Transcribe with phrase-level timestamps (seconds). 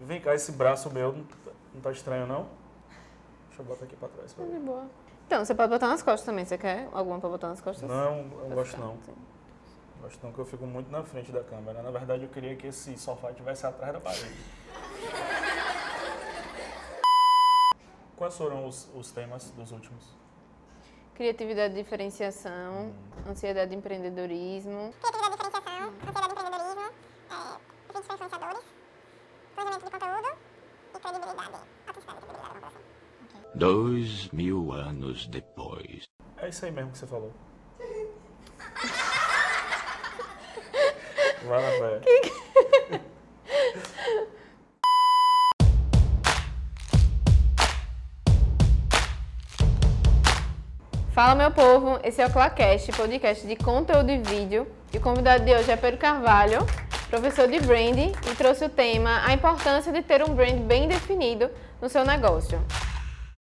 [0.00, 1.36] Vem cá, esse braço meu não tá,
[1.74, 2.48] não tá estranho, não?
[3.48, 4.32] Deixa eu botar aqui pra trás.
[4.32, 4.86] Pra De boa.
[5.26, 6.44] Então, você pode botar nas costas também.
[6.44, 7.88] Você quer alguma pra botar nas costas?
[7.88, 8.98] Não, eu Pra gosto ficar, não.
[10.00, 11.82] Gosto não, que eu fico muito na frente da câmera.
[11.82, 14.34] Na verdade, eu queria que esse sofá estivesse atrás da parede.
[18.16, 20.16] Quais foram os, os temas dos últimos?
[21.14, 22.92] Criatividade e diferenciação,
[23.28, 24.92] ansiedade e empreendedorismo.
[25.00, 26.80] Criatividade e diferenciação, ansiedade e empreendedorismo,
[27.30, 27.58] é,
[27.88, 28.64] vídeos influenciadores,
[29.54, 30.36] planejamento de conteúdo
[30.94, 31.58] e credibilidade.
[31.86, 33.49] Autenticidade e credibilidade, vamos assim.
[33.60, 36.08] Dois mil anos depois.
[36.38, 37.30] É isso aí mesmo que você falou.
[41.46, 42.00] Vai na fé.
[51.12, 52.00] Fala, meu povo!
[52.02, 54.66] Esse é o Clacast, podcast de conteúdo e vídeo.
[54.90, 56.60] E o convidado de hoje é Pedro Carvalho,
[57.10, 61.50] professor de branding, e trouxe o tema A importância de ter um brand bem definido
[61.78, 62.58] no seu negócio.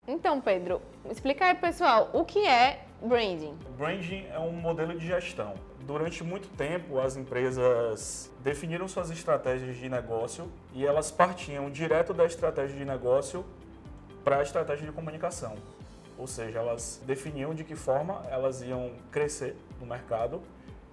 [0.06, 3.56] Então, Pedro, explica aí, pessoal, o que é branding?
[3.78, 5.54] Branding é um modelo de gestão.
[5.86, 12.26] Durante muito tempo, as empresas definiram suas estratégias de negócio e elas partiam direto da
[12.26, 13.46] estratégia de negócio
[14.22, 15.56] para a estratégia de comunicação.
[16.18, 20.42] Ou seja, elas definiam de que forma elas iam crescer no mercado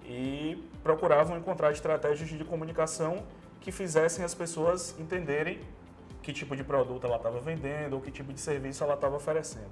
[0.06, 3.22] e procuravam encontrar estratégias de comunicação
[3.60, 5.60] que fizessem as pessoas entenderem
[6.22, 9.70] que tipo de produto ela estava vendendo ou que tipo de serviço ela estava oferecendo.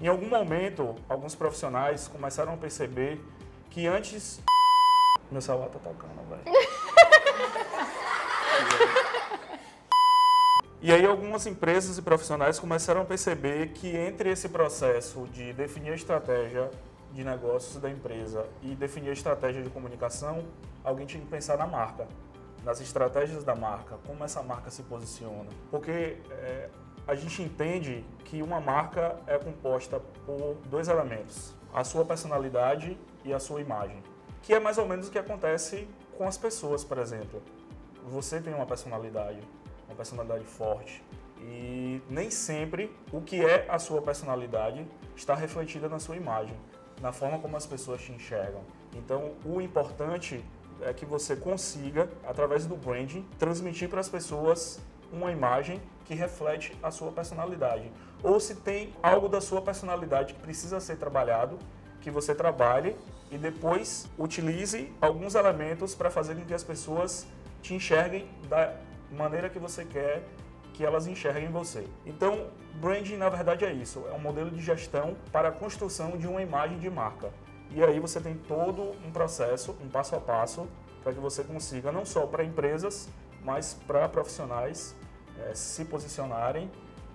[0.00, 3.20] Em algum momento, alguns profissionais começaram a perceber
[3.70, 4.40] que antes.
[5.30, 6.42] Meu celular tá tocando, velho.
[10.84, 15.92] E aí algumas empresas e profissionais começaram a perceber que entre esse processo de definir
[15.92, 16.68] a estratégia
[17.12, 20.44] de negócios da empresa e definir a estratégia de comunicação,
[20.82, 22.08] alguém tinha que pensar na marca,
[22.64, 25.50] nas estratégias da marca, como essa marca se posiciona.
[25.70, 26.68] Porque é,
[27.06, 33.32] a gente entende que uma marca é composta por dois elementos: a sua personalidade e
[33.32, 34.02] a sua imagem,
[34.42, 37.42] que é mais ou menos o que acontece com as pessoas, por exemplo.
[38.04, 39.40] Você tem uma personalidade,
[39.86, 41.02] uma personalidade forte,
[41.38, 44.86] e nem sempre o que é a sua personalidade
[45.16, 46.56] está refletida na sua imagem,
[47.00, 48.62] na forma como as pessoas te enxergam.
[48.94, 50.44] Então, o importante
[50.80, 54.80] é que você consiga, através do branding, transmitir para as pessoas
[55.12, 57.90] uma imagem que reflete a sua personalidade.
[58.22, 61.58] Ou se tem algo da sua personalidade que precisa ser trabalhado,
[62.00, 62.96] que você trabalhe
[63.30, 67.26] e depois utilize alguns elementos para fazer com que as pessoas
[67.62, 68.74] te enxerguem da
[69.10, 70.22] maneira que você quer
[70.72, 71.86] que elas enxerguem você.
[72.06, 76.26] Então, branding na verdade é isso, é um modelo de gestão para a construção de
[76.26, 77.30] uma imagem de marca.
[77.74, 80.66] E aí você tem todo um processo, um passo a passo,
[81.02, 83.08] para que você consiga não só para empresas,
[83.42, 84.94] mas para profissionais
[85.38, 86.70] eh, se posicionarem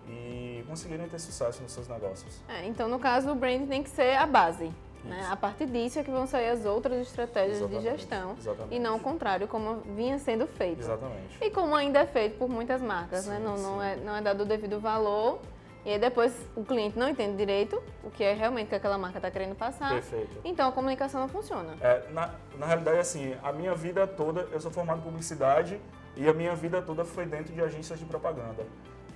[0.08, 2.42] e conseguirem ter sucesso nos seus negócios.
[2.48, 4.72] É, então, no caso, o branding tem que ser a base.
[5.04, 5.26] Né?
[5.30, 8.36] A partir disso é que vão sair as outras estratégias Exatamente, de gestão.
[8.38, 8.76] exatamente.
[8.76, 10.80] E não o contrário, como vinha sendo feito.
[10.82, 11.38] Exatamente.
[11.40, 13.38] E como ainda é feito por muitas marcas, né?
[13.38, 13.86] Sim, Não, não, sim.
[13.86, 15.40] é, não é dado o devido valor.
[15.88, 19.20] E aí depois o cliente não entende direito o que é realmente que aquela marca
[19.20, 19.90] está querendo passar.
[19.92, 20.42] Perfeito.
[20.44, 21.78] Então a comunicação não funciona.
[21.80, 25.80] É, na, na realidade, assim, a minha vida toda, eu sou formado em publicidade
[26.18, 28.66] e a minha vida toda foi dentro de agências de propaganda.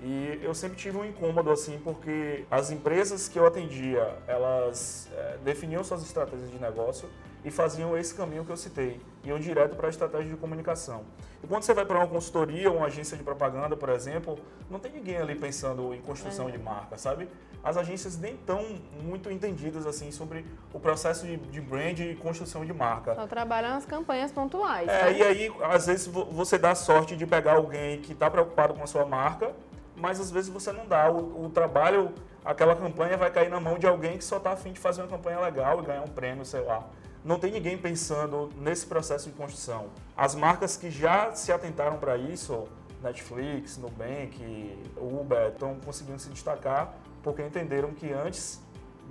[0.01, 5.39] E eu sempre tive um incômodo, assim, porque as empresas que eu atendia, elas é,
[5.43, 7.09] definiam suas estratégias de negócio
[7.43, 11.03] e faziam esse caminho que eu citei, iam direto para a estratégia de comunicação.
[11.43, 14.37] E quando você vai para uma consultoria ou uma agência de propaganda, por exemplo,
[14.69, 17.27] não tem ninguém ali pensando em construção de marca, sabe?
[17.63, 18.63] As agências nem estão
[19.03, 23.15] muito entendidas, assim, sobre o processo de, de brand e construção de marca.
[23.15, 24.87] Só trabalham as campanhas pontuais.
[24.87, 25.13] É, né?
[25.17, 28.83] e aí, às vezes, vo- você dá sorte de pegar alguém que está preocupado com
[28.83, 29.51] a sua marca,
[29.95, 31.11] mas às vezes você não dá.
[31.11, 32.11] O, o trabalho,
[32.43, 35.07] aquela campanha vai cair na mão de alguém que só está afim de fazer uma
[35.07, 36.83] campanha legal e ganhar um prêmio, sei lá.
[37.23, 39.89] Não tem ninguém pensando nesse processo de construção.
[40.17, 42.67] As marcas que já se atentaram para isso,
[43.01, 48.59] Netflix, Nubank, Uber, estão conseguindo se destacar porque entenderam que antes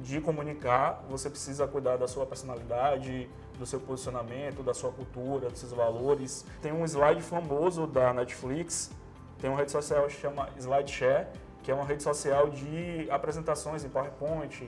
[0.03, 5.61] de comunicar, você precisa cuidar da sua personalidade, do seu posicionamento, da sua cultura, dos
[5.61, 6.45] seus valores.
[6.63, 8.91] Tem um slide famoso da Netflix,
[9.39, 11.29] tem uma rede social que chama SlideShare,
[11.63, 14.67] que é uma rede social de apresentações em PowerPoint,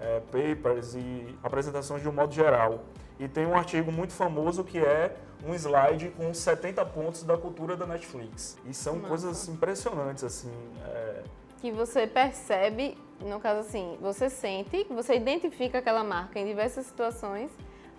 [0.00, 2.80] eh, papers e apresentações de um modo geral.
[3.18, 7.76] E tem um artigo muito famoso que é um slide com 70 pontos da cultura
[7.76, 8.56] da Netflix.
[8.64, 9.08] E são Massa.
[9.08, 10.52] coisas impressionantes, assim.
[10.86, 11.22] eh,
[11.60, 17.50] Que você percebe, no caso assim, você sente, você identifica aquela marca em diversas situações,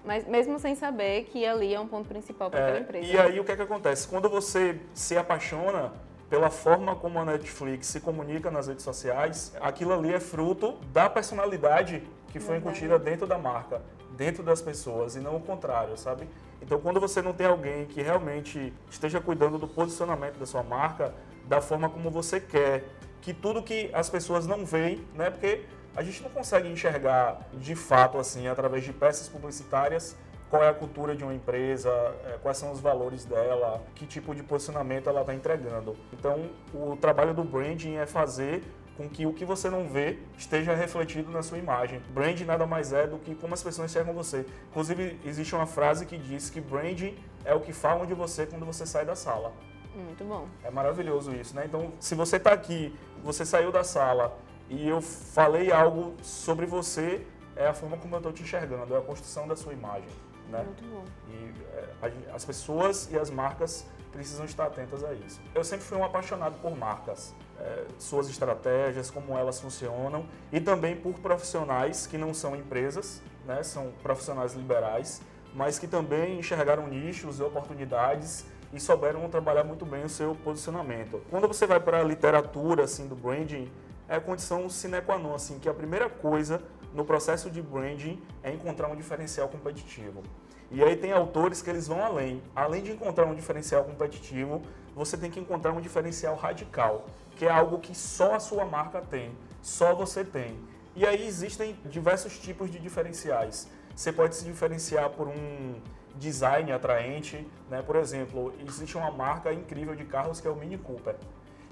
[0.06, 3.06] mas mesmo sem saber que ali é um ponto principal para aquela É, empresa.
[3.06, 4.08] e aí o que é que acontece?
[4.08, 5.92] Quando você se apaixona
[6.30, 11.10] pela forma como a Netflix se comunica nas redes sociais, aquilo ali é fruto da
[11.10, 13.82] personalidade que foi incutida dentro da marca,
[14.16, 16.30] dentro das pessoas, e não o contrário, sabe?
[16.62, 21.14] Então, quando você não tem alguém que realmente esteja cuidando do posicionamento da sua marca,
[21.48, 22.84] da forma como você quer,
[23.22, 25.32] que tudo que as pessoas não veem, né?
[25.32, 25.64] Porque
[25.96, 30.16] a gente não consegue enxergar de fato, assim, através de peças publicitárias,
[30.50, 31.90] qual é a cultura de uma empresa,
[32.26, 35.96] eh, quais são os valores dela, que tipo de posicionamento ela está entregando.
[36.12, 38.64] Então, o trabalho do branding é fazer
[38.98, 42.02] com que o que você não vê esteja refletido na sua imagem.
[42.10, 44.46] Branding nada mais é do que como as pessoas enxergam você.
[44.70, 47.16] Inclusive, existe uma frase que diz que branding
[47.46, 49.54] é o que falam de você quando você sai da sala.
[49.96, 50.48] Muito bom.
[50.64, 51.64] É maravilhoso isso, né?
[51.66, 52.94] Então, se você está aqui,
[53.24, 54.38] você saiu da sala
[54.70, 57.26] e eu falei algo sobre você,
[57.56, 60.10] é a forma como eu estou te enxergando, é a construção da sua imagem,
[60.50, 60.64] né?
[60.64, 61.06] Muito bom.
[61.30, 65.40] E é, as pessoas e as marcas precisam estar atentas a isso.
[65.54, 70.96] Eu sempre fui um apaixonado por marcas, é, suas estratégias, como elas funcionam, e também
[70.96, 75.22] por profissionais que não são empresas, né, são profissionais liberais,
[75.54, 81.22] mas que também enxergaram nichos e oportunidades e souberam trabalhar muito bem o seu posicionamento.
[81.30, 83.72] Quando você vai para a literatura assim do branding,
[84.08, 86.62] é a condição sine qua non, assim, que a primeira coisa
[86.94, 90.24] no processo de branding é encontrar um diferencial competitivo.
[90.72, 92.42] E aí tem autores que eles vão além.
[92.56, 94.62] Além de encontrar um diferencial competitivo,
[94.96, 97.06] você tem que encontrar um diferencial radical,
[97.36, 99.32] que é algo que só a sua marca tem,
[99.62, 100.60] só você tem.
[100.96, 103.68] E aí existem diversos tipos de diferenciais.
[103.96, 105.76] Você pode se diferenciar por um
[106.16, 107.82] design atraente, né?
[107.82, 111.16] Por exemplo, existe uma marca incrível de carros que é o Mini Cooper.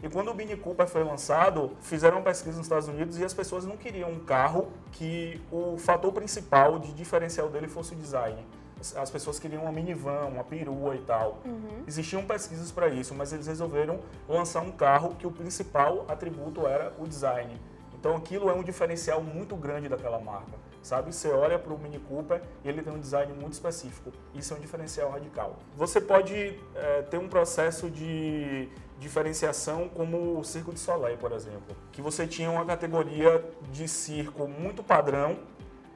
[0.04, 3.34] E quando o Mini Cooper foi lançado, fizeram uma pesquisa nos Estados Unidos e as
[3.34, 8.46] pessoas não queriam um carro que o fator principal de diferencial dele fosse o design.
[8.80, 11.40] As- As pessoas queriam uma minivan, uma perua e tal.
[11.88, 14.00] Existiam pesquisas para isso, mas eles resolveram
[14.30, 17.60] lançar um carro que o principal atributo era o design.
[18.00, 20.54] Então aquilo é um diferencial muito grande daquela marca,
[20.84, 21.12] sabe?
[21.14, 24.12] Você olha para o Mini Cooper e ele tem um design muito específico.
[24.36, 25.56] Isso é um diferencial radical.
[25.76, 31.76] Você pode eh, ter um processo de diferenciação como o Circo de Soleil, por exemplo,
[31.92, 35.40] que você tinha uma categoria de circo muito padrão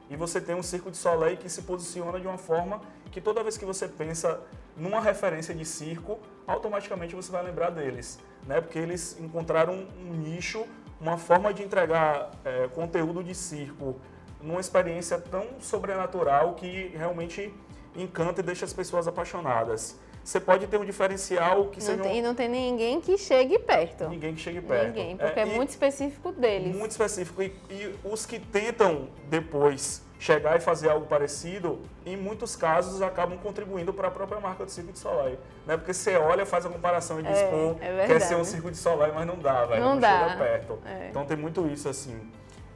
[0.08, 3.42] e você tem um Circo de Soleil que se posiciona de uma forma que toda
[3.42, 4.40] vez que você pensa
[4.76, 8.60] numa referência de circo, automaticamente você vai lembrar deles, né?
[8.60, 10.66] Porque eles encontraram um nicho,
[11.00, 14.00] uma forma de entregar eh, conteúdo de circo
[14.40, 17.52] numa experiência tão sobrenatural que realmente
[17.94, 19.98] encanta e deixa as pessoas apaixonadas.
[20.24, 23.18] Você pode ter um diferencial que Não seja um- tem, e não tem ninguém que
[23.18, 24.08] chegue perto.
[24.08, 24.86] ninguém que chegue perto.
[24.86, 26.74] Ninguém, porque é, e- muito específico deles.
[26.76, 27.42] muito específico.
[27.42, 33.36] E, e os que tentam depois chegar e fazer algo parecido, em muitos casos acabam
[33.38, 35.36] contribuindo para a própria marca do Circo de Soleil.
[35.66, 35.76] Né?
[35.76, 38.44] Porque você olha, faz a comparação e diz, É, pô, é quer ser um.
[38.44, 39.80] Circo de Soleil, mas não dá, velho.
[39.82, 40.28] Não Não, dá.
[40.28, 40.78] chega perto.
[40.86, 41.08] É.
[41.10, 42.16] Então tem muito isso assim.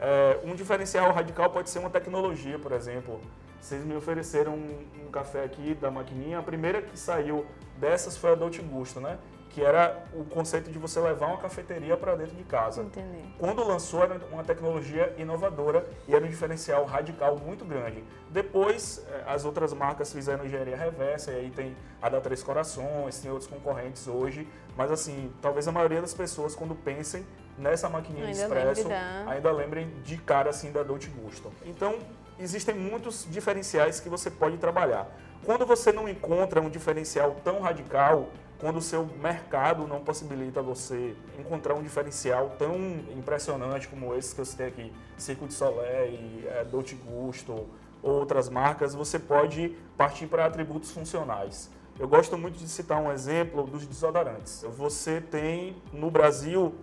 [0.01, 3.21] É, um diferencial radical pode ser uma tecnologia, por exemplo.
[3.67, 6.39] Vocês me ofereceram um, um café aqui da maquininha.
[6.39, 7.45] A primeira que saiu
[7.77, 9.19] dessas foi a Dolce Gusto, né?
[9.51, 12.83] Que era o conceito de você levar uma cafeteria para dentro de casa.
[12.83, 13.25] Entender.
[13.37, 18.05] Quando lançou, era uma tecnologia inovadora e era um diferencial radical muito grande.
[18.31, 23.19] Depois, eh, as outras marcas fizeram engenharia reversa, e aí tem a da Três Corações,
[23.19, 24.47] tem outros concorrentes hoje.
[24.77, 27.27] Mas, assim, talvez a maioria das pessoas, quando pensem
[27.59, 31.51] nessa maquininha de Ainda lembre expresso, da- ainda lembrem de cara, assim, da Dolce Gusto.
[31.65, 31.99] Então,
[32.39, 35.09] existem muitos diferenciais que você pode trabalhar.
[35.45, 38.29] Quando você não encontra um diferencial tão radical,
[38.59, 42.77] quando o seu mercado não possibilita você encontrar um diferencial tão
[43.17, 47.67] impressionante como esse que eu citei aqui, Circo de Soleil, é, Dolce Gusto,
[48.03, 51.71] outras marcas, você pode partir para atributos funcionais.
[51.99, 54.65] Eu gosto muito de citar um exemplo dos desodorantes.
[54.77, 56.75] Você tem no Brasil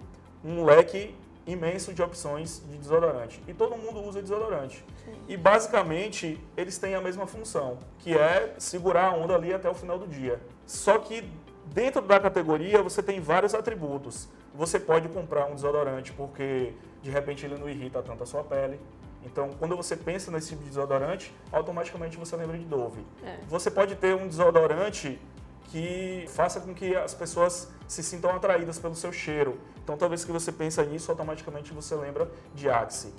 [0.43, 1.15] um leque
[1.46, 4.84] imenso de opções de desodorante e todo mundo usa desodorante.
[5.28, 9.74] E basicamente eles têm a mesma função, que é segurar a onda ali até o
[9.74, 10.40] final do dia.
[10.66, 11.30] Só que
[11.66, 14.28] dentro da categoria você tem vários atributos.
[14.54, 18.80] Você pode comprar um desodorante porque de repente ele não irrita tanto a sua pele.
[19.26, 23.02] Então, quando você pensa nesse tipo de desodorante, automaticamente você lembra de Dove.
[23.24, 23.38] É.
[23.48, 25.20] Você pode ter um desodorante
[25.65, 29.60] que faça com que as pessoas se sintam atraídas pelo seu cheiro.
[29.84, 33.13] Então, toda vez que você pensa nisso, automaticamente você lembra de Axe.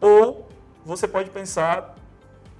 [0.00, 0.48] Ou
[0.84, 1.96] você pode pensar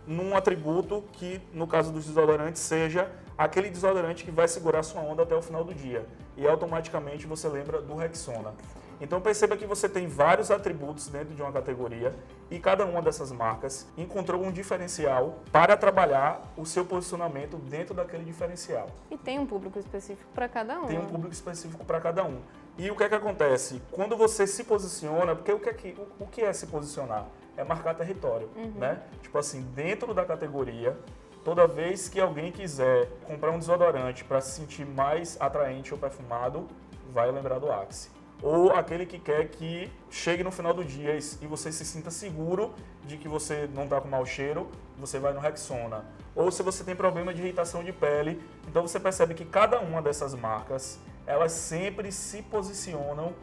[0.06, 5.22] num atributo que, no caso dos desodorantes, seja aquele desodorante que vai segurar sua onda
[5.22, 6.06] até o final do dia.
[6.36, 8.54] E automaticamente você lembra do Rexona.
[9.00, 12.14] Então perceba que você tem vários atributos dentro de uma categoria
[12.50, 18.24] e cada uma dessas marcas encontrou um diferencial para trabalhar o seu posicionamento dentro daquele
[18.24, 18.88] diferencial.
[19.10, 20.86] E tem um público específico para cada um.
[20.86, 22.40] Tem um público específico para cada um.
[22.76, 23.82] E o que é que acontece?
[23.90, 27.26] Quando você se posiciona, porque o que é, que, o, o que é se posicionar?
[27.56, 29.02] É marcar território, né?
[29.20, 30.96] Tipo assim, dentro da categoria,
[31.44, 36.68] toda vez que alguém quiser comprar um desodorante para se sentir mais atraente ou perfumado,
[37.12, 38.10] vai lembrar do Axe.
[38.42, 42.72] Ou aquele que quer que chegue no final do dia e você se sinta seguro
[43.04, 46.04] de que você não está com mau cheiro, você vai no Rexona.
[46.36, 50.00] Ou se você tem problema de irritação de pele, então você percebe que cada uma
[50.00, 53.34] dessas marcas, elas sempre se posicionam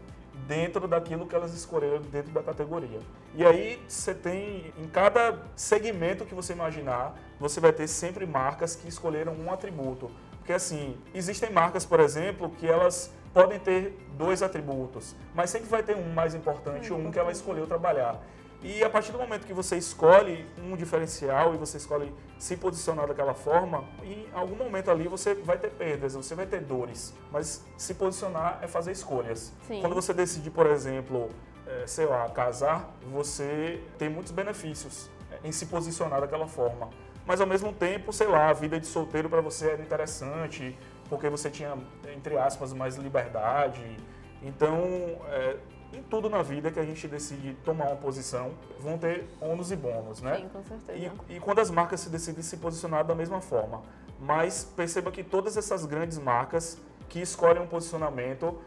[0.47, 2.99] dentro daquilo que elas escolheram dentro da categoria.
[3.33, 8.75] E aí você tem, em cada segmento que você imaginar, você vai ter sempre marcas
[8.75, 10.09] que escolheram um atributo.
[10.37, 15.83] Porque assim, existem marcas, por exemplo, que elas podem ter dois atributos, mas sempre vai
[15.83, 18.23] ter um mais importante, um que ela escolheu trabalhar.
[18.63, 23.07] E a partir do momento que você escolhe um diferencial e você escolhe se posicionar
[23.07, 27.13] daquela forma, em algum momento ali você vai ter perdas, você vai ter dores.
[27.29, 29.51] Mas se posicionar é fazer escolhas.
[29.67, 29.81] Sim.
[29.81, 31.29] Quando você decide, por exemplo,
[31.67, 36.89] eh, sei lá, casar, você tem muitos benefícios eh, em se posicionar daquela forma.
[37.25, 40.77] Mas ao mesmo tempo, sei lá, a vida de solteiro para você era interessante,
[41.09, 41.77] porque você tinha,
[42.15, 43.97] entre aspas, mais liberdade.
[44.41, 44.79] Então,
[45.29, 45.57] é,
[45.93, 49.75] em tudo na vida que a gente decide tomar uma posição, vão ter ônus e
[49.75, 50.38] bônus, né?
[50.38, 50.93] Sim, com certeza.
[51.29, 53.81] E, e quando as marcas se decidem se posicionar da mesma forma.
[54.19, 56.77] Mas perceba que todas essas grandes marcas
[57.09, 58.57] que escolhem um posicionamento,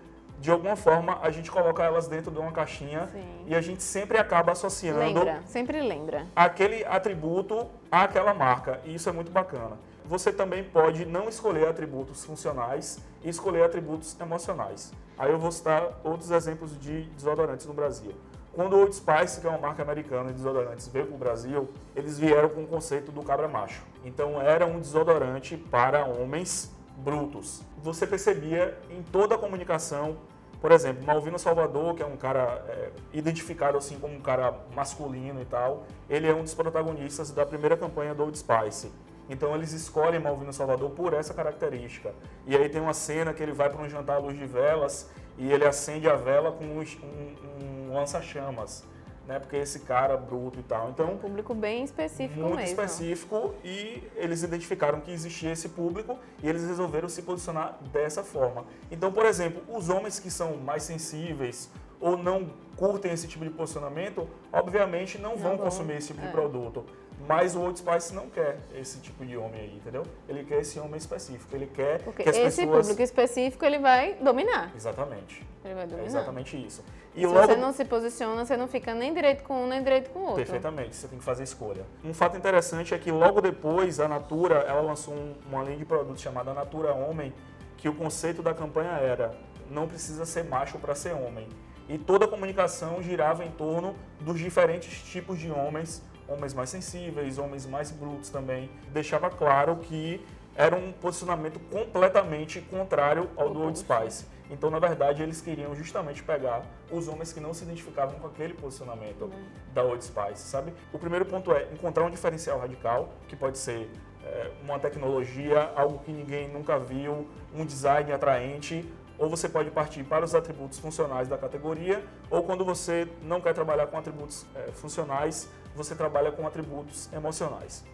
[0.40, 3.45] de alguma forma a gente coloca elas dentro de uma caixinha Sim.
[3.47, 6.26] e a gente sempre acaba associando Lembra, sempre lembra.
[6.37, 8.80] aquele atributo àquela marca.
[8.85, 9.76] E isso é muito bacana.
[10.09, 14.91] Você também pode não escolher atributos funcionais e escolher atributos emocionais.
[15.19, 18.12] Aí eu vou citar outros exemplos de desodorantes no Brasil.
[18.55, 21.69] Quando o Old Spice, que é uma marca americana de desodorantes, veio para o Brasil,
[21.95, 23.85] eles vieram com o conceito do cabra macho.
[24.03, 27.61] Então era um desodorante para homens brutos.
[27.83, 30.17] Você percebia em toda a comunicação,
[30.59, 35.43] por exemplo, Malvino Salvador, que é um cara é, identificado assim como um cara masculino
[35.43, 38.91] e tal, ele é um dos protagonistas da primeira campanha do Old Spice.
[39.28, 42.14] Então eles escolhem Malvino Salvador por essa característica.
[42.47, 45.11] E aí tem uma cena que ele vai para um jantar à luz de velas
[45.37, 48.85] e ele acende a vela com um, um- um lança-chamas,
[49.26, 49.38] né?
[49.38, 50.88] Porque esse cara bruto e tal.
[50.90, 52.70] Então Um público bem específico muito mesmo.
[52.70, 58.64] específico e eles identificaram que existia esse público e eles resolveram se posicionar dessa forma.
[58.90, 61.70] Então, por exemplo, os homens que são mais sensíveis
[62.00, 66.26] ou não curtem esse tipo de posicionamento, obviamente não, vão vão, consumir esse tipo é.
[66.26, 66.85] de produto.
[67.26, 70.02] Mas o Old Spice não quer esse tipo de homem aí, entendeu?
[70.28, 72.80] Ele quer esse homem específico, ele quer Porque que as esse pessoas...
[72.87, 74.72] público específico ele vai dominar.
[74.75, 75.44] Exatamente.
[75.64, 76.06] Ele vai É dominar.
[76.06, 76.82] exatamente isso.
[77.14, 79.82] E Se logo você não se posiciona, você não fica nem direito com um, nem
[79.82, 80.37] direito com o outro.
[80.37, 81.84] Perfeitamente, você tem que fazer escolha.
[82.04, 85.84] Um fato interessante é que logo depois a Natura ela lançou um- uma linha de
[85.84, 87.34] produtos chamada Natura Homem,
[87.76, 89.34] que o conceito da campanha era
[89.68, 91.48] não precisa ser macho para ser homem.
[91.88, 97.38] E toda a comunicação girava em torno dos diferentes tipos de homens, homens mais sensíveis,
[97.38, 98.70] homens mais brutos também.
[98.92, 104.26] Deixava claro que era um posicionamento completamente contrário ao do Old Spice.
[104.50, 108.54] Então, na verdade, eles queriam justamente pegar os homens que não se identificavam com aquele
[108.54, 109.30] posicionamento
[109.73, 110.73] da Old Spice, sabe?
[110.92, 113.90] O primeiro ponto é encontrar um diferencial radical, que pode ser
[114.25, 120.02] é, uma tecnologia, algo que ninguém nunca viu, um design atraente, ou você pode partir
[120.04, 124.73] para os atributos funcionais da categoria, ou quando você não quer trabalhar com atributos é,
[124.73, 127.85] funcionais, você trabalha com atributos emocionais.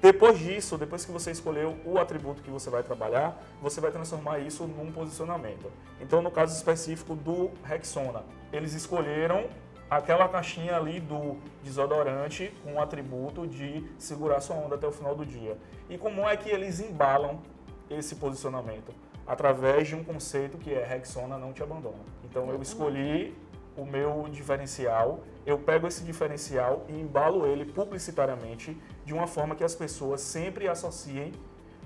[0.00, 4.38] Depois disso, depois que você escolheu o atributo que você vai trabalhar, você vai transformar
[4.38, 5.70] isso num posicionamento.
[6.00, 8.22] Então, no caso específico do Rexona,
[8.52, 9.44] eles escolheram
[9.88, 15.14] aquela caixinha ali do desodorante com o atributo de segurar sua onda até o final
[15.14, 15.56] do dia.
[15.88, 17.40] E como é que eles embalam
[17.88, 18.92] esse posicionamento?
[19.26, 22.04] Através de um conceito que é Rexona não te abandona.
[22.24, 23.34] Então, eu escolhi
[23.76, 29.64] o meu diferencial, eu pego esse diferencial e embalo ele publicitariamente de uma forma que
[29.64, 31.32] as pessoas sempre associem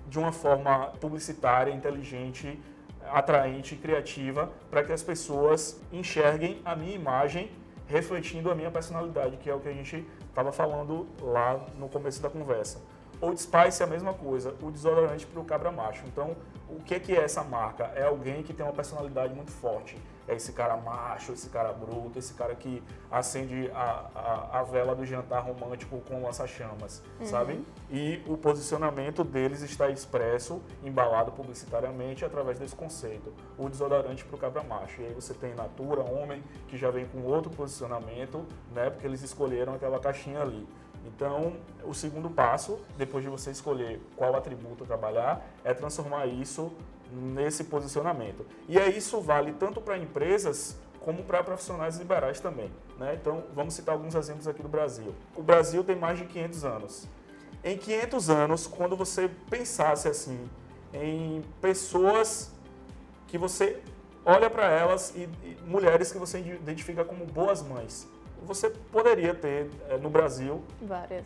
[0.06, 2.60] de uma forma publicitária, inteligente,
[3.10, 7.50] atraente criativa, para que as pessoas enxerguem a minha imagem
[7.86, 12.22] refletindo a minha personalidade, que é o que a gente estava falando lá no começo
[12.22, 12.80] da conversa.
[13.20, 16.04] Old Spice é a mesma coisa, o desodorante para o cabra macho.
[16.06, 16.36] Então,
[16.68, 17.84] o que, que é essa marca?
[17.96, 19.96] É alguém que tem uma personalidade muito forte.
[20.28, 24.94] É esse cara macho, esse cara bruto, esse cara que acende a, a, a vela
[24.94, 27.64] do jantar romântico com lança-chamas, sabe?
[27.90, 33.32] E o posicionamento deles está expresso, embalado publicitariamente através desse conceito.
[33.56, 35.00] O desodorante para o cabra macho.
[35.00, 38.44] E aí você tem Natura, homem, que já vem com outro posicionamento,
[38.74, 38.90] né?
[38.90, 40.66] Porque eles escolheram aquela caixinha ali.
[41.06, 41.54] Então,
[41.84, 46.72] o segundo passo, depois de você escolher qual atributo trabalhar, é transformar isso
[47.12, 48.46] nesse posicionamento.
[48.68, 52.70] E aí isso vale tanto para empresas como para profissionais liberais também.
[52.98, 53.16] Né?
[53.20, 55.14] Então, vamos citar alguns exemplos aqui do Brasil.
[55.34, 57.08] O Brasil tem mais de 500 anos.
[57.64, 60.48] Em 500 anos, quando você pensasse assim
[60.92, 62.50] em pessoas
[63.26, 63.80] que você
[64.24, 68.06] olha para elas e, e, mulheres que você identifica como boas mães,
[68.42, 71.24] você poderia ter é, no Brasil várias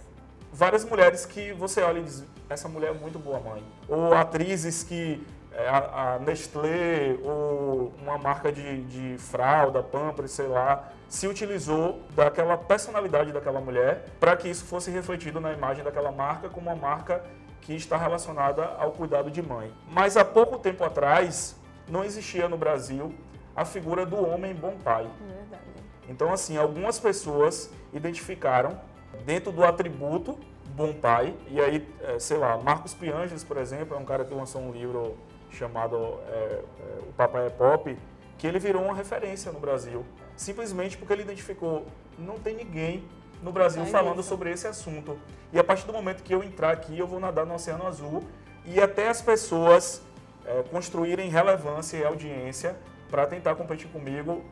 [0.52, 4.82] várias mulheres que você olha e diz essa mulher é muito boa mãe ou atrizes
[4.82, 11.26] que é, a, a Nestlé ou uma marca de, de fralda, Pampers, sei lá, se
[11.26, 16.70] utilizou daquela personalidade daquela mulher para que isso fosse refletido na imagem daquela marca como
[16.70, 17.22] uma marca
[17.60, 19.72] que está relacionada ao cuidado de mãe.
[19.88, 21.56] Mas há pouco tempo atrás
[21.88, 23.14] não existia no Brasil
[23.54, 25.06] a figura do homem bom pai.
[25.20, 25.62] Verdade.
[26.08, 28.80] Então, assim, algumas pessoas identificaram
[29.24, 30.38] dentro do atributo
[30.74, 34.32] bom pai, e aí, é, sei lá, Marcos Pianges, por exemplo, é um cara que
[34.32, 35.16] lançou um livro
[35.52, 35.96] chamado
[36.28, 36.62] é, é,
[37.08, 37.96] O Papai é Pop,
[38.38, 40.04] que ele virou uma referência no Brasil,
[40.36, 41.86] simplesmente porque ele identificou,
[42.18, 43.04] não tem ninguém
[43.42, 44.28] no Brasil falando isso.
[44.28, 45.18] sobre esse assunto.
[45.52, 48.22] E a partir do momento que eu entrar aqui, eu vou nadar no Oceano Azul
[48.64, 50.02] e até as pessoas
[50.46, 52.76] é, construírem relevância e audiência
[53.10, 54.42] para tentar competir comigo,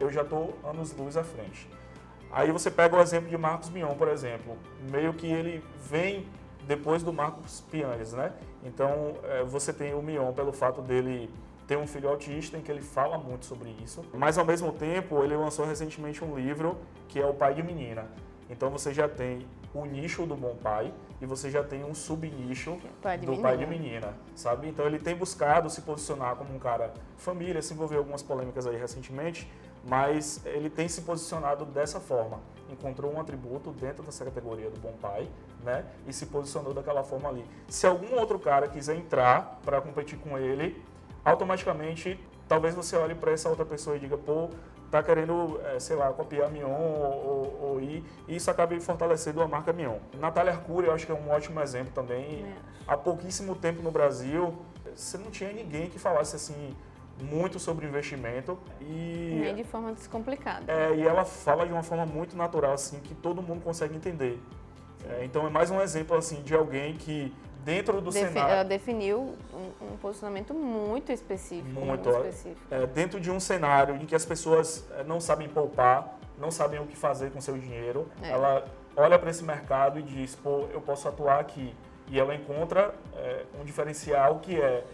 [0.00, 1.68] eu já estou anos luz à frente.
[2.30, 4.56] Aí você pega o exemplo de Marcos Mion, por exemplo,
[4.90, 6.26] meio que ele vem
[6.66, 8.32] depois do Marcos Pianes, né?
[8.64, 11.30] Então, é, você tem o Mion pelo fato dele
[11.66, 14.02] ter um filho autista, em que ele fala muito sobre isso.
[14.14, 18.06] Mas, ao mesmo tempo, ele lançou recentemente um livro que é O Pai de Menina.
[18.48, 22.78] Então, você já tem o nicho do bom pai e você já tem um subnicho
[23.02, 23.42] pai do menina.
[23.42, 24.68] pai de menina, sabe?
[24.68, 28.76] Então, ele tem buscado se posicionar como um cara família, se envolveu algumas polêmicas aí
[28.76, 29.46] recentemente,
[29.88, 32.40] mas ele tem se posicionado dessa forma.
[32.70, 35.26] Encontrou um atributo dentro dessa categoria do bom pai,
[35.64, 35.86] né?
[36.06, 37.44] E se posicionou daquela forma ali.
[37.68, 40.80] Se algum outro cara quiser entrar para competir com ele,
[41.24, 44.50] automaticamente, talvez você olhe para essa outra pessoa e diga, pô,
[44.90, 49.40] tá querendo, é, sei lá, copiar Mion ou, ou, ou ir, e isso acaba fortalecendo
[49.40, 49.96] a marca Mion.
[50.18, 52.44] Natália Arcuri, eu acho que é um ótimo exemplo também.
[52.44, 52.56] É.
[52.86, 54.54] Há pouquíssimo tempo no Brasil,
[54.94, 56.76] você não tinha ninguém que falasse assim,
[57.22, 60.70] muito sobre investimento e Nem de forma descomplicada.
[60.70, 64.40] É, e ela fala de uma forma muito natural assim que todo mundo consegue entender.
[65.08, 67.32] É, então é mais um exemplo assim de alguém que
[67.64, 71.68] dentro do Defi cenário ela definiu um, um, posicionamento muito específico.
[71.68, 72.60] Muito, muito específico.
[72.70, 76.80] É, dentro de um cenário em que as pessoas é, não sabem poupar, não sabem
[76.80, 78.30] o que fazer com seu dinheiro, é.
[78.30, 78.64] ela
[78.96, 81.74] olha para esse mercado e diz, pô, eu posso atuar aqui.
[82.10, 84.84] E ela encontra é, um diferencial que é,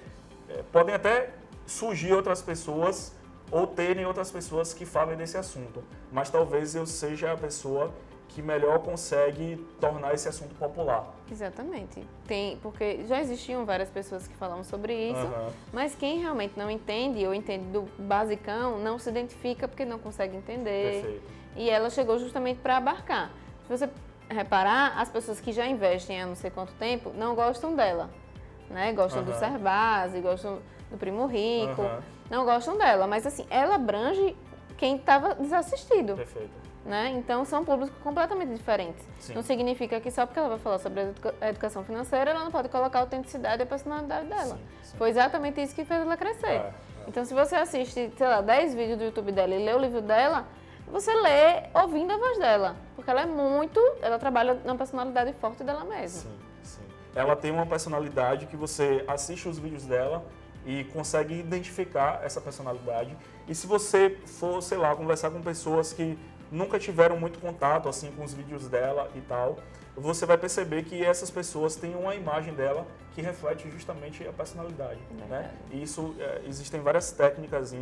[0.48, 1.30] é podem até
[1.66, 3.12] surgir outras pessoas
[3.50, 5.82] ou terem outras pessoas que falem desse assunto.
[6.10, 7.92] Mas talvez eu seja a pessoa
[8.28, 11.06] que melhor consegue tornar esse assunto popular.
[11.30, 12.04] Exatamente.
[12.26, 15.50] Tem, porque já existiam várias pessoas que falavam sobre isso, uhum.
[15.72, 20.36] mas quem realmente não entende ou entende do basicão não se identifica porque não consegue
[20.36, 21.02] entender.
[21.02, 21.30] Perfeito.
[21.56, 23.30] E ela chegou justamente para abarcar.
[23.68, 23.88] Se você
[24.28, 28.10] reparar, as pessoas que já investem há não sei quanto tempo não gostam dela.
[28.68, 28.92] Né?
[28.92, 29.30] Gostam uhum.
[29.30, 30.58] do Serbase, gostam
[30.94, 31.98] do Primo Rico, uhum.
[32.30, 33.06] não gostam dela.
[33.06, 34.36] Mas assim, ela abrange
[34.76, 36.14] quem estava desassistido.
[36.14, 36.64] Perfeito.
[36.84, 37.14] Né?
[37.16, 39.02] Então são públicos completamente diferentes.
[39.18, 39.34] Sim.
[39.34, 42.68] Não significa que só porque ela vai falar sobre a educação financeira, ela não pode
[42.68, 44.56] colocar a autenticidade e a personalidade dela.
[44.56, 44.96] Sim, sim.
[44.98, 46.46] Foi exatamente isso que fez ela crescer.
[46.46, 46.74] É, é.
[47.08, 50.02] Então se você assiste, sei lá, 10 vídeos do YouTube dela e lê o livro
[50.02, 50.46] dela,
[50.86, 52.76] você lê ouvindo a voz dela.
[52.94, 53.80] Porque ela é muito.
[54.02, 56.20] Ela trabalha na personalidade forte dela mesma.
[56.20, 56.82] Sim, sim.
[57.14, 60.22] Ela tem uma personalidade que você assiste os vídeos dela
[60.64, 63.16] e consegue identificar essa personalidade.
[63.46, 66.18] E se você for, sei lá, conversar com pessoas que
[66.50, 69.58] nunca tiveram muito contato assim com os vídeos dela e tal,
[69.96, 74.98] você vai perceber que essas pessoas têm uma imagem dela que reflete justamente a personalidade,
[75.22, 75.54] é né?
[75.70, 77.72] E isso é, existem várias técnicas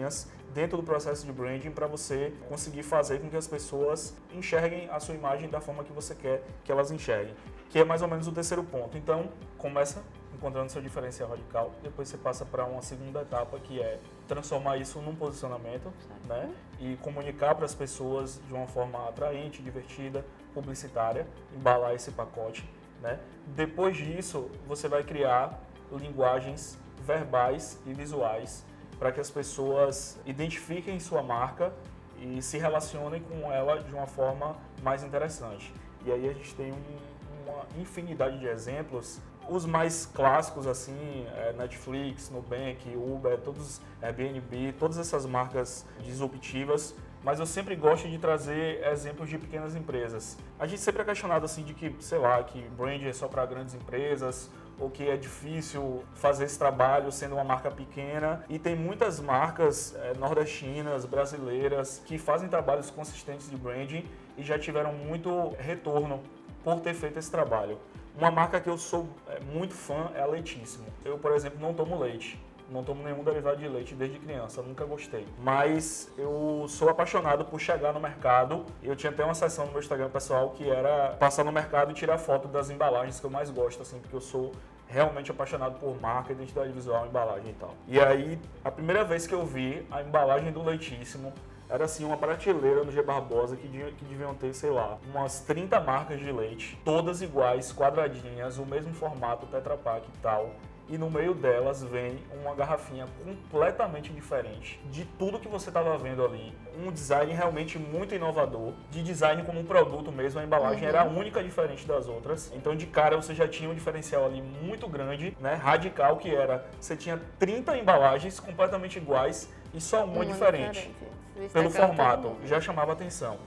[0.53, 5.01] dentro do processo de branding para você conseguir fazer com que as pessoas enxerguem a
[5.01, 7.35] sua imagem da forma que você quer que elas enxerguem,
[7.71, 8.99] que é mais ou menos o terceiro ponto.
[8.99, 10.03] Então, começa
[10.43, 15.01] encontrando seu diferencial radical, depois você passa para uma segunda etapa que é transformar isso
[15.01, 15.93] num posicionamento,
[16.27, 16.53] né?
[16.81, 22.69] E comunicar para as pessoas de uma forma atraente, divertida, publicitária, embalar esse pacote,
[23.01, 23.21] né?
[23.47, 25.61] Depois disso, você vai criar
[25.93, 26.77] linguagens
[27.07, 28.65] verbais e visuais
[28.99, 31.73] para que as pessoas identifiquem sua marca
[32.19, 35.73] e se relacionem com ela de uma forma mais interessante.
[36.05, 41.53] E aí a gente tem um, uma infinidade de exemplos os mais clássicos, assim, é
[41.53, 48.85] Netflix, Nubank, Uber, todos, Airbnb, todas essas marcas disruptivas, mas eu sempre gosto de trazer
[48.87, 50.37] exemplos de pequenas empresas.
[50.59, 53.47] A gente sempre é questionado, assim, de que, sei lá, que brand é só para
[53.47, 58.45] grandes empresas, ou que é difícil fazer esse trabalho sendo uma marca pequena.
[58.49, 64.05] E tem muitas marcas é, nordestinas, brasileiras, que fazem trabalhos consistentes de branding
[64.37, 66.21] e já tiveram muito retorno
[66.65, 67.79] por ter feito esse trabalho.
[68.17, 70.87] Uma marca que eu sou é, muito fã é a Leitíssimo.
[71.05, 72.39] Eu, por exemplo, não tomo leite.
[72.71, 75.27] Não tomo nenhum derivado de leite desde criança, nunca gostei.
[75.39, 78.65] Mas eu sou apaixonado por chegar no mercado.
[78.83, 81.95] Eu tinha até uma sessão no meu Instagram pessoal que era passar no mercado e
[81.95, 84.53] tirar foto das embalagens que eu mais gosto, assim, porque eu sou
[84.87, 87.75] realmente apaixonado por marca, identidade visual, embalagem e tal.
[87.89, 91.33] E aí, a primeira vez que eu vi a embalagem do Leitíssimo,
[91.73, 95.81] era assim uma prateleira no G Barbosa que, que deviam ter, sei lá, umas 30
[95.81, 100.51] marcas de leite, todas iguais, quadradinhas, o mesmo formato, Tetra Pak e tal
[100.89, 106.25] e no meio delas vem uma garrafinha completamente diferente de tudo que você estava vendo
[106.25, 106.53] ali.
[106.79, 110.89] Um design realmente muito inovador, de design como um produto mesmo, a embalagem uhum.
[110.89, 112.53] era a única diferente das outras.
[112.55, 116.67] Então de cara você já tinha um diferencial ali muito grande, né, radical que era,
[116.81, 120.91] você tinha 30 embalagens completamente iguais e só uma, uma diferente.
[121.35, 121.53] diferente.
[121.53, 123.39] Pelo formato, já chamava atenção.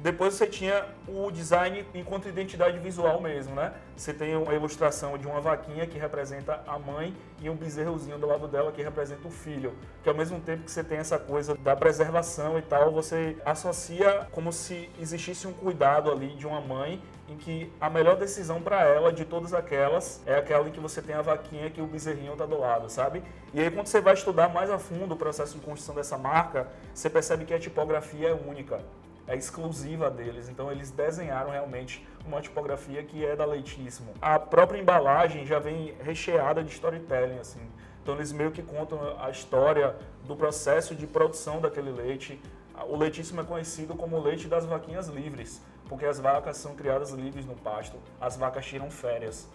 [0.00, 3.72] Depois você tinha o design enquanto identidade visual mesmo, né?
[3.96, 8.26] Você tem uma ilustração de uma vaquinha que representa a mãe e um bezerrozinho do
[8.26, 9.72] lado dela que representa o filho.
[10.02, 14.26] Que ao mesmo tempo que você tem essa coisa da preservação e tal, você associa
[14.30, 18.82] como se existisse um cuidado ali de uma mãe em que a melhor decisão para
[18.82, 22.32] ela de todas aquelas é aquela em que você tem a vaquinha que o bezerrinho
[22.32, 23.22] está do lado, sabe?
[23.54, 26.68] E aí quando você vai estudar mais a fundo o processo de construção dessa marca,
[26.92, 28.80] você percebe que a tipografia é única
[29.26, 30.48] é exclusiva deles.
[30.48, 34.12] Então eles desenharam realmente uma tipografia que é da Leitíssimo.
[34.20, 37.60] A própria embalagem já vem recheada de storytelling, assim.
[38.02, 42.40] Então eles meio que contam a história do processo de produção daquele leite.
[42.88, 47.46] O leitíssimo é conhecido como leite das vaquinhas livres, porque as vacas são criadas livres
[47.46, 47.96] no pasto.
[48.20, 49.48] As vacas tiram férias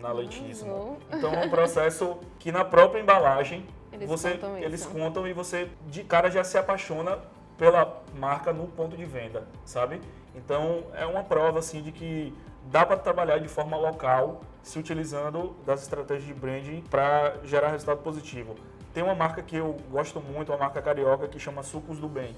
[0.00, 0.72] na leitíssimo.
[0.72, 0.96] Uhum.
[1.12, 5.70] Então é um processo que na própria embalagem eles, você, contam, eles contam e você
[5.86, 7.18] de cara já se apaixona
[7.56, 10.00] pela marca no ponto de venda, sabe?
[10.34, 12.34] Então é uma prova assim de que
[12.70, 17.98] dá para trabalhar de forma local, se utilizando das estratégias de branding para gerar resultado
[18.02, 18.54] positivo.
[18.92, 22.34] Tem uma marca que eu gosto muito, uma marca carioca que chama Sucos do Bem.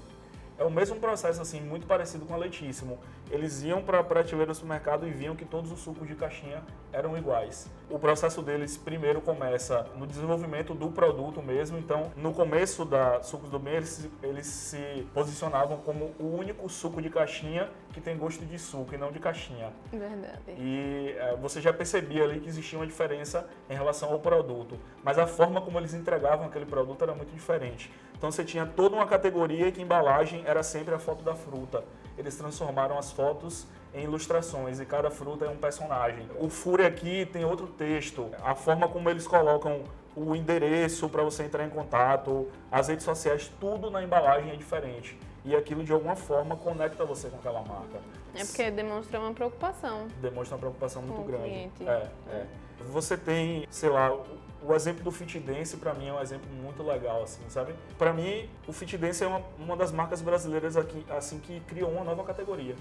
[0.59, 2.99] É o mesmo processo, assim, muito parecido com a Leitíssimo.
[3.31, 6.61] Eles iam para a prateleira do supermercado e viam que todos os sucos de caixinha
[6.91, 7.69] eram iguais.
[7.89, 11.77] O processo deles primeiro começa no desenvolvimento do produto mesmo.
[11.77, 17.01] Então, no começo da Sucos do Bem, eles, eles se posicionavam como o único suco
[17.01, 19.71] de caixinha que tem gosto de suco e não de caixinha.
[19.91, 20.51] Verdade.
[20.57, 24.77] E é, você já percebia ali que existia uma diferença em relação ao produto.
[25.03, 27.89] Mas a forma como eles entregavam aquele produto era muito diferente.
[28.19, 31.85] Então você tinha toda uma categoria que embalagem era sempre a foto da fruta.
[32.17, 36.27] Eles transformaram as fotos em ilustrações e cada fruta é um personagem.
[36.37, 38.29] O Fúria aqui tem outro texto.
[38.43, 39.83] A forma como eles colocam
[40.17, 45.17] o endereço para você entrar em contato, as redes sociais, tudo na embalagem é diferente.
[45.45, 47.99] E aquilo de alguma forma conecta você com aquela marca.
[48.35, 50.07] É porque demonstra uma preocupação.
[50.21, 51.71] Demonstra uma preocupação muito grande.
[51.79, 52.45] É, é.
[52.91, 54.11] Você tem, sei lá,
[54.61, 57.73] o exemplo do Fit Dance para mim é um exemplo muito legal, assim, sabe?
[57.97, 61.91] Para mim, o Fit Dance é uma, uma das marcas brasileiras aqui, assim, que criou
[61.91, 62.75] uma nova categoria.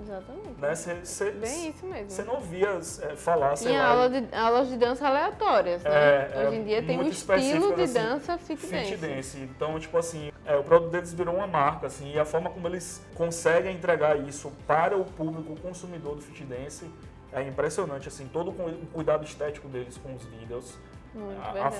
[0.00, 0.60] Exatamente.
[0.60, 0.74] Né?
[0.74, 2.10] Cê, cê, Bem isso mesmo.
[2.10, 3.88] Você não ouvia é, falar, sei lá...
[3.88, 5.90] aula de, aulas de dança aleatórias, né?
[5.90, 8.96] É, Hoje em dia tem um estilo de assim, dança fit, fit dance.
[8.96, 9.38] dance.
[9.38, 12.66] Então, tipo assim, é, o produto deles virou uma marca, assim, e a forma como
[12.68, 16.88] eles conseguem entregar isso para o público, o consumidor do fit dance,
[17.32, 20.78] é impressionante, assim, todo o cuidado estético deles com os vídeos,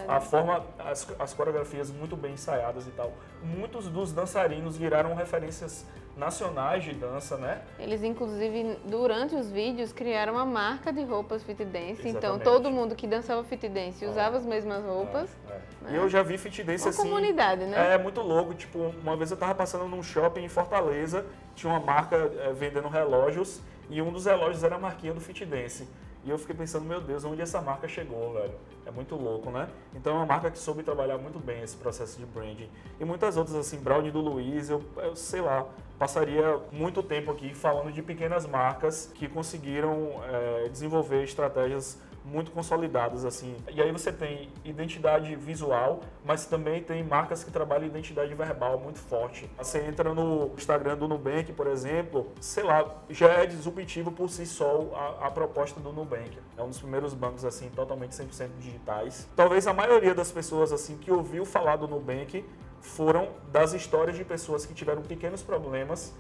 [0.09, 3.13] a, a, forma, as, as coreografias muito bem ensaiadas e tal.
[3.43, 5.87] Muitos dos dançarinos viraram referências
[6.19, 7.63] nacionais de dança, né?
[7.79, 12.07] Eles, inclusive, durante os vídeos, criaram uma marca de roupas fit dance.
[12.09, 14.09] Então, todo mundo que dançava fit dance é.
[14.09, 15.31] usava as mesmas roupas.
[15.49, 15.61] É, é.
[15.83, 15.91] Né?
[15.93, 17.03] E eu já vi fit dance uma assim...
[17.03, 17.95] comunidade, né?
[17.95, 18.53] É, muito louco.
[18.53, 21.25] Tipo, uma vez eu tava passando num shopping em Fortaleza,
[21.55, 25.45] tinha uma marca é, vendendo relógios, e um dos relógios era a marquinha do fit
[25.47, 25.89] dance.
[26.29, 28.53] E eu fiquei pensando, meu Deus, onde essa marca chegou, velho?
[28.85, 29.67] É muito louco, né?
[29.95, 32.69] Então é uma marca que soube trabalhar muito bem esse processo de branding.
[33.01, 35.67] E muitas outras, assim, Brownie do Luiz, eu, eu sei lá,
[35.99, 41.99] passaria muito tempo aqui falando de pequenas marcas que conseguiram é, desenvolver estratégias
[42.31, 43.57] muito consolidadas assim.
[43.71, 48.99] E aí você tem identidade visual, mas também tem marcas que trabalham identidade verbal muito
[48.99, 49.51] forte.
[49.59, 54.47] Você entra no Instagram do Nubank, por exemplo, sei lá, já é disruptivo por si
[54.47, 56.39] só a, a proposta do Nubank.
[56.57, 59.27] É um dos primeiros bancos assim totalmente 100% digitais.
[59.35, 62.45] Talvez a maioria das pessoas assim que ouviu falar do Nubank
[62.81, 66.15] foram das histórias de pessoas que tiveram pequenos problemas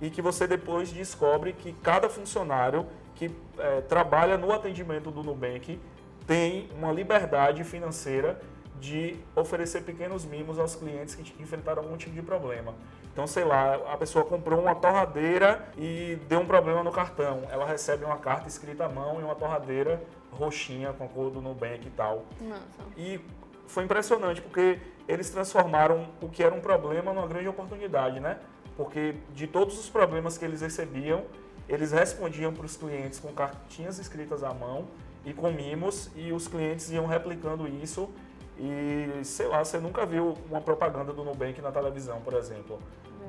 [0.00, 5.80] e que você depois descobre que cada funcionário que é, trabalha no atendimento do Nubank
[6.26, 8.40] tem uma liberdade financeira
[8.80, 12.74] de oferecer pequenos mimos aos clientes que enfrentaram algum tipo de problema.
[13.12, 17.42] Então, sei lá, a pessoa comprou uma torradeira e deu um problema no cartão.
[17.50, 21.40] Ela recebe uma carta escrita à mão e uma torradeira roxinha com a cor do
[21.40, 22.24] Nubank e tal.
[22.40, 22.62] Nossa.
[22.96, 23.20] E
[23.68, 28.38] foi impressionante porque eles transformaram o que era um problema numa grande oportunidade, né?
[28.76, 31.22] Porque de todos os problemas que eles recebiam,
[31.68, 34.86] eles respondiam para os clientes com cartinhas escritas à mão
[35.24, 38.10] e com mimos e os clientes iam replicando isso
[38.58, 42.78] e sei lá, você nunca viu uma propaganda do Nubank na televisão, por exemplo.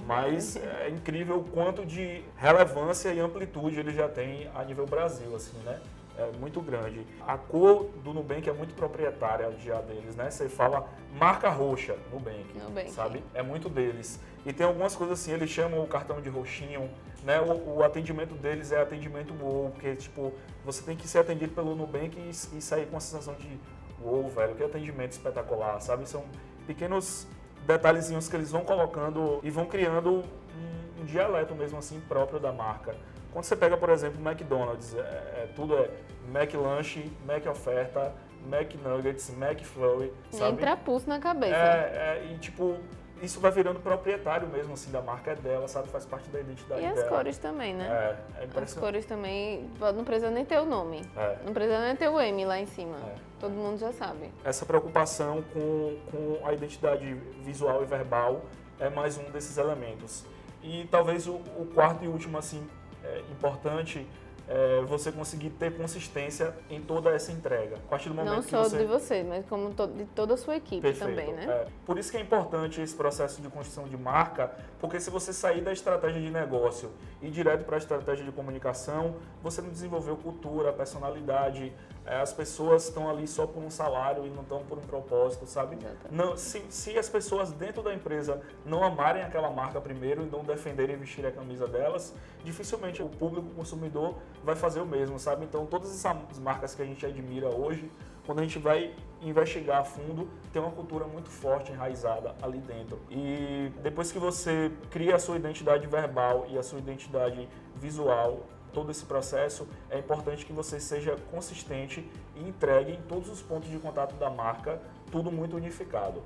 [0.06, 5.34] Mas é incrível o quanto de relevância e amplitude ele já tem a nível Brasil,
[5.36, 5.80] assim, né?
[6.18, 7.06] É muito grande.
[7.28, 10.32] A cor do Nubank é muito proprietária já deles, né?
[10.32, 12.92] Você fala marca roxa Nubank, Nubank.
[12.92, 13.24] sabe?
[13.34, 14.20] É muito deles.
[14.46, 16.90] E tem algumas coisas assim, eles chamam o cartão de roxinho,
[17.24, 17.42] né?
[17.42, 20.32] O, o atendimento deles é atendimento wow, porque, tipo,
[20.64, 23.60] você tem que ser atendido pelo Nubank e, e sair com a sensação de
[24.02, 26.08] wow, velho, que atendimento espetacular, sabe?
[26.08, 26.24] São
[26.66, 27.28] pequenos
[27.66, 32.54] detalhezinhos que eles vão colocando e vão criando um, um dialeto mesmo assim próprio da
[32.54, 32.96] marca.
[33.36, 35.90] Quando você pega, por exemplo, o McDonald's, é, é, tudo é
[36.32, 38.14] Mac Lanche, Mac Oferta,
[38.50, 40.54] Mac Nuggets, Mac Flurry, sabe?
[40.54, 41.54] Entra pulso na cabeça.
[41.54, 42.78] É, é, e tipo,
[43.22, 45.90] isso vai virando proprietário mesmo, assim, da marca é dela, sabe?
[45.90, 47.10] Faz parte da identidade E as dela.
[47.10, 48.16] cores também, né?
[48.38, 51.02] É, é As cores também, não precisa nem ter o nome.
[51.18, 51.40] É.
[51.44, 52.96] Não precisa nem ter o M lá em cima.
[53.06, 53.16] É.
[53.42, 54.32] Todo mundo já sabe.
[54.46, 58.46] Essa preocupação com, com a identidade visual e verbal
[58.80, 60.24] é mais um desses elementos.
[60.64, 62.66] E talvez o, o quarto e último, assim,
[63.06, 64.08] é, importante
[64.48, 67.78] é você conseguir ter consistência em toda essa entrega.
[67.78, 68.78] A partir do momento Não só você...
[68.78, 71.10] de você, mas como de toda a sua equipe Perfeito.
[71.10, 71.46] também, né?
[71.46, 71.68] É.
[71.84, 75.62] Por isso que é importante esse processo de construção de marca, porque se você sair
[75.62, 76.92] da estratégia de negócio
[77.22, 81.74] e ir direto para a estratégia de comunicação, você não desenvolveu cultura, personalidade,
[82.06, 85.46] é, as pessoas estão ali só por um salário e não estão por um propósito,
[85.48, 85.78] sabe?
[86.12, 90.44] Não, se, se as pessoas dentro da empresa não amarem aquela marca primeiro e não
[90.44, 92.14] defenderem e vestirem a camisa delas,
[92.44, 95.46] dificilmente o público consumidor vai fazer o mesmo, sabe?
[95.46, 97.90] Então todas essas marcas que a gente admira hoje,
[98.26, 103.00] quando a gente vai investigar a fundo, tem uma cultura muito forte, enraizada ali dentro.
[103.10, 108.44] E depois que você cria a sua identidade verbal e a sua identidade visual,
[108.76, 113.70] todo esse processo, é importante que você seja consistente e entregue em todos os pontos
[113.70, 116.22] de contato da marca, tudo muito unificado.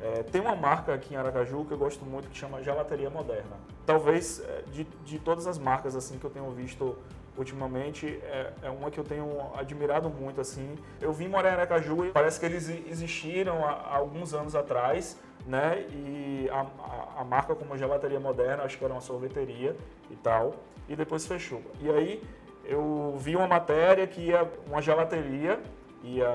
[0.00, 3.58] É, tem uma marca aqui em Aracaju que eu gosto muito que chama Gelateria Moderna.
[3.84, 6.96] Talvez é, de, de todas as marcas assim que eu tenho visto
[7.36, 10.74] ultimamente é, é uma que eu tenho admirado muito assim.
[11.02, 15.18] Eu vim morar em Aracaju e parece que eles existiram há, há alguns anos atrás,
[15.46, 15.86] né?
[15.90, 19.76] E a, a, a marca como Gelateria Moderna, acho que era uma sorveteria
[20.10, 20.54] e tal,
[20.90, 21.62] e depois fechou.
[21.80, 22.22] E aí
[22.64, 25.58] eu vi uma matéria que ia uma gelateria
[26.02, 26.28] ia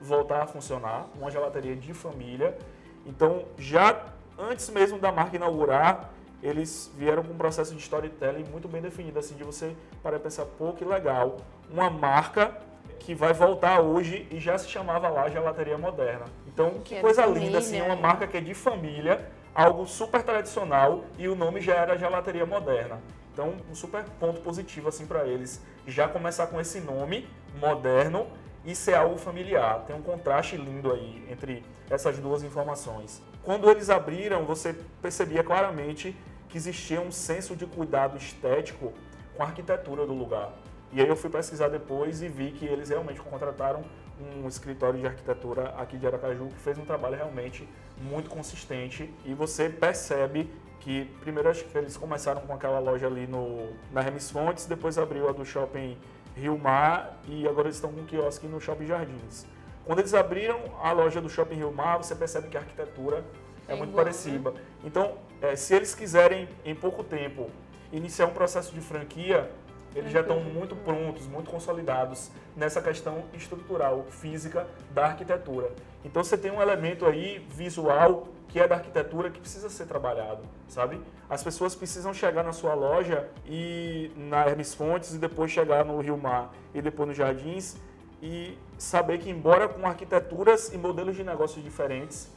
[0.00, 2.56] voltar a funcionar, uma gelateria de família.
[3.04, 4.04] Então, já
[4.38, 6.10] antes mesmo da marca inaugurar,
[6.42, 10.44] eles vieram com um processo de storytelling muito bem definido, assim, de você para pensar,
[10.44, 11.38] pô, que legal,
[11.70, 12.56] uma marca
[12.98, 16.24] que vai voltar hoje e já se chamava lá Gelateria Moderna.
[16.46, 18.02] Então, que, Que é coisa família, linda, assim, uma né?
[18.02, 23.00] marca que é de família, algo super tradicional e o nome já era Gelateria Moderna.
[23.36, 27.28] Então, um super ponto positivo assim para eles, já começar com esse nome
[27.60, 28.28] moderno
[28.64, 29.84] e ser algo familiar.
[29.86, 33.20] Tem um contraste lindo aí entre essas duas informações.
[33.42, 36.16] Quando eles abriram, você percebia claramente
[36.48, 38.94] que existia um senso de cuidado estético
[39.36, 40.54] com a arquitetura do lugar.
[40.90, 43.84] E aí eu fui pesquisar depois e vi que eles realmente contrataram
[44.18, 47.68] um escritório de arquitetura aqui de Aracaju que fez um trabalho realmente
[48.00, 50.50] muito consistente e você percebe
[50.86, 54.96] que primeiro acho que eles começaram com aquela loja ali no na Remis Fontes, depois
[54.96, 55.98] abriu a do shopping
[56.36, 59.46] Rio Mar e agora eles estão com um quiosque no Shopping Jardins.
[59.84, 63.24] Quando eles abriram a loja do Shopping Rio Mar, você percebe que a arquitetura
[63.66, 64.54] é, É muito igual, parecida.
[64.84, 67.50] Então, é, se eles quiserem em pouco tempo
[67.92, 69.50] iniciar um processo de franquia,
[69.92, 75.72] eles já estão muito prontos, muito consolidados nessa questão estrutural, física da arquitetura.
[76.04, 80.40] Então você tem um elemento aí visual que é da arquitetura que precisa ser trabalhado,
[80.66, 80.98] sabe?
[81.28, 86.00] As pessoas precisam chegar na sua loja e na Hermes Fontes e depois chegar no
[86.00, 87.76] Rio Mar e depois nos Jardins
[88.22, 92.32] e saber que embora com arquiteturas e modelos de negócios diferentes,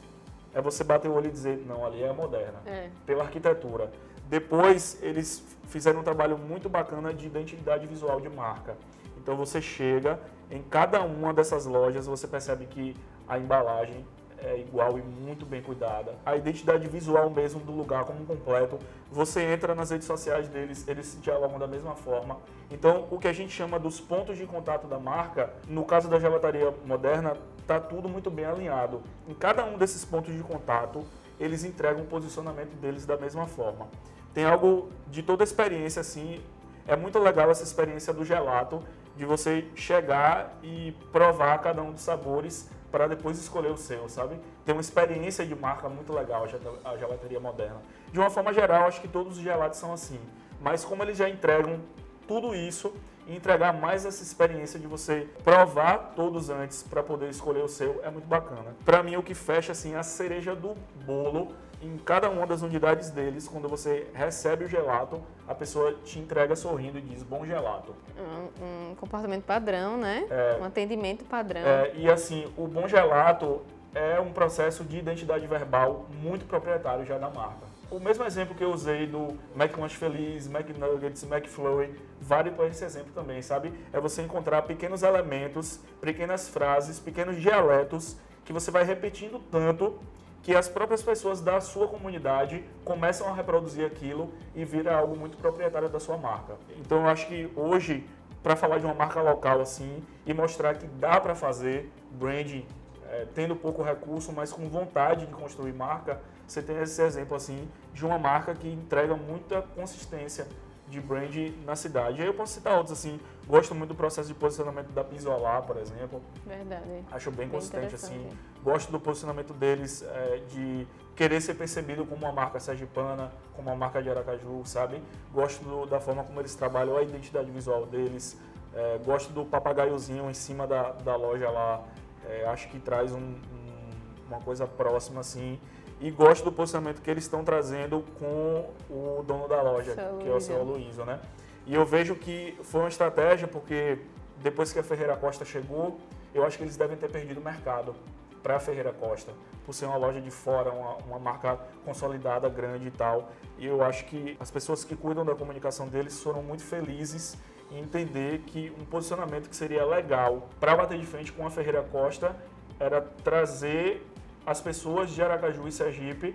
[0.52, 2.90] é você bater o olho e dizer, não, ali é moderna É.
[3.06, 3.90] pela arquitetura.
[4.28, 8.76] Depois, eles fizeram um trabalho muito bacana de identidade visual de marca.
[9.16, 12.94] Então, você chega em cada uma dessas lojas, você percebe que
[13.26, 14.04] a embalagem
[14.42, 16.14] é igual e muito bem cuidada.
[16.24, 18.78] A identidade visual mesmo do lugar como um completo.
[19.10, 22.38] Você entra nas redes sociais deles, eles dialogam da mesma forma.
[22.70, 26.18] Então, o que a gente chama dos pontos de contato da marca, no caso da
[26.18, 29.02] gelataria moderna, está tudo muito bem alinhado.
[29.28, 31.04] Em cada um desses pontos de contato,
[31.38, 33.88] eles entregam o posicionamento deles da mesma forma.
[34.32, 36.40] Tem algo de toda a experiência, assim,
[36.86, 38.82] é muito legal essa experiência do gelato,
[39.16, 44.36] de você chegar e provar cada um dos sabores para depois escolher o seu, sabe?
[44.64, 46.44] Tem uma experiência de marca muito legal
[46.84, 47.80] a gelateria moderna.
[48.12, 50.20] De uma forma geral, acho que todos os gelatos são assim.
[50.60, 51.80] Mas como eles já entregam
[52.26, 52.92] tudo isso
[53.26, 58.00] e entregar mais essa experiência de você provar todos antes para poder escolher o seu
[58.04, 58.74] é muito bacana.
[58.84, 60.74] Para mim, o que fecha assim a cereja do
[61.04, 66.16] bolo em cada uma das unidades deles, quando você recebe o gelato, a pessoa te
[66.16, 67.92] entrega sorrindo e diz bom gelato.
[68.16, 70.24] Um, um comportamento padrão, né?
[70.30, 71.62] É, um atendimento padrão.
[71.62, 73.60] É, e assim, o bom gelato
[73.92, 77.68] é um processo de identidade verbal muito proprietário já da marca.
[77.90, 83.10] O mesmo exemplo que eu usei do McLanche Feliz, McNuggets, McFlurry, vale para esse exemplo
[83.12, 83.72] também, sabe?
[83.92, 89.98] É você encontrar pequenos elementos, pequenas frases, pequenos dialetos que você vai repetindo tanto
[90.42, 95.36] que as próprias pessoas da sua comunidade começam a reproduzir aquilo e vira algo muito
[95.36, 96.56] proprietário da sua marca.
[96.78, 98.06] Então eu acho que hoje,
[98.42, 102.66] para falar de uma marca local assim e mostrar que dá para fazer branding
[103.10, 107.68] é, tendo pouco recurso, mas com vontade de construir marca, você tem esse exemplo assim
[107.92, 110.46] de uma marca que entrega muita consistência
[110.88, 112.20] de brand na cidade.
[112.20, 115.76] Aí eu posso citar outros, assim, gosto muito do processo de posicionamento da Pisolar, por
[115.76, 116.22] exemplo.
[116.46, 117.04] Verdade.
[117.10, 118.28] Acho bem, bem consistente, assim.
[118.62, 120.86] Gosto do posicionamento deles é, de
[121.16, 125.02] querer ser percebido como uma marca sergipana, como uma marca de Aracaju, sabe?
[125.32, 128.38] Gosto do, da forma como eles trabalham a identidade visual deles.
[128.74, 131.82] É, gosto do papagaiozinho em cima da, da loja lá.
[132.26, 133.90] É, acho que traz um, um,
[134.28, 135.58] uma coisa próxima, assim
[136.00, 140.32] e gosto do posicionamento que eles estão trazendo com o dono da loja, que é
[140.32, 141.20] o seu Luizo, né?
[141.66, 143.98] E eu vejo que foi uma estratégia porque
[144.38, 145.98] depois que a Ferreira Costa chegou,
[146.34, 147.94] eu acho que eles devem ter perdido o mercado
[148.42, 149.32] para a Ferreira Costa,
[149.66, 153.30] por ser uma loja de fora, uma, uma, marca consolidada, grande e tal.
[153.58, 157.36] E eu acho que as pessoas que cuidam da comunicação deles foram muito felizes
[157.70, 161.82] em entender que um posicionamento que seria legal para bater de frente com a Ferreira
[161.82, 162.34] Costa
[162.78, 164.06] era trazer
[164.46, 166.34] as pessoas de Aracaju e Sergipe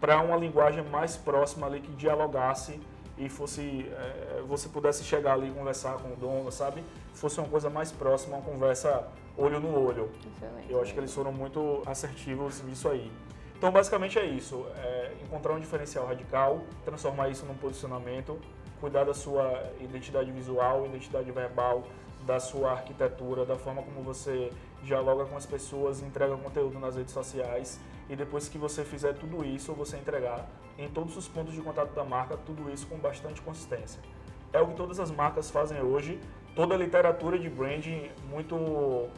[0.00, 2.80] para uma linguagem mais próxima ali que dialogasse
[3.16, 6.82] e fosse é, você pudesse chegar ali e conversar com o dono, sabe?
[7.12, 10.10] Fosse uma coisa mais próxima, uma conversa olho no olho.
[10.36, 10.70] Excelente.
[10.70, 13.10] Eu acho que eles foram muito assertivos nisso aí.
[13.56, 18.38] Então, basicamente é isso: é encontrar um diferencial radical, transformar isso num posicionamento,
[18.80, 21.84] cuidar da sua identidade visual, identidade verbal,
[22.24, 24.50] da sua arquitetura, da forma como você
[24.82, 29.44] dialoga com as pessoas, entrega conteúdo nas redes sociais e depois que você fizer tudo
[29.44, 33.40] isso, você entregar em todos os pontos de contato da marca, tudo isso com bastante
[33.40, 34.00] consistência.
[34.52, 36.20] É o que todas as marcas fazem hoje,
[36.54, 39.08] toda a literatura de branding, muito,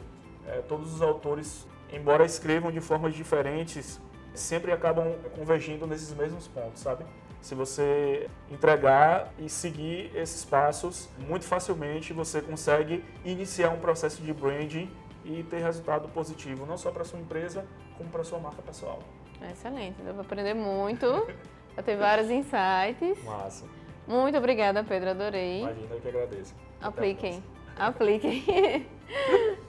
[0.47, 3.99] é, todos os autores, embora escrevam de formas diferentes,
[4.33, 7.05] sempre acabam convergindo nesses mesmos pontos, sabe?
[7.41, 14.33] Se você entregar e seguir esses passos, muito facilmente você consegue iniciar um processo de
[14.33, 14.91] branding
[15.23, 17.65] e ter resultado positivo, não só para sua empresa,
[17.97, 18.99] como para sua marca pessoal.
[19.51, 21.05] Excelente, deu para aprender muito,
[21.75, 23.23] para ter vários insights.
[23.23, 23.65] Massa.
[24.07, 25.61] Muito obrigada, Pedro, adorei.
[25.61, 26.55] Imagina, eu que agradeço.
[26.81, 27.43] Apliquem,
[27.77, 28.87] apliquem.